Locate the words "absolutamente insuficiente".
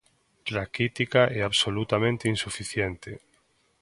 1.43-3.11